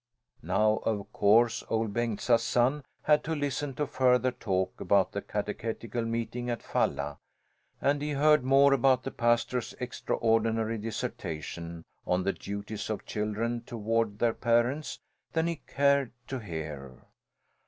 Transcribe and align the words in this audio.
Now 0.41 0.77
of 0.77 1.13
course 1.13 1.63
Ol' 1.69 1.87
Bengtsa's 1.87 2.41
son 2.41 2.83
had 3.03 3.23
to 3.23 3.35
listen 3.35 3.75
to 3.75 3.85
further 3.85 4.31
talk 4.31 4.81
about 4.81 5.11
the 5.11 5.21
catechetical 5.21 6.03
meeting 6.05 6.49
at 6.49 6.63
Falla, 6.63 7.19
and 7.79 8.01
he 8.01 8.13
heard 8.13 8.43
more 8.43 8.73
about 8.73 9.03
the 9.03 9.11
pastor's 9.11 9.75
extraordinary 9.79 10.79
dissertation 10.79 11.83
on 12.07 12.23
the 12.23 12.33
duties 12.33 12.89
of 12.89 13.05
children 13.05 13.61
toward 13.63 14.17
their 14.17 14.33
parents 14.33 14.97
than 15.33 15.45
he 15.45 15.57
cared 15.67 16.11
to 16.29 16.39
hear. 16.39 17.05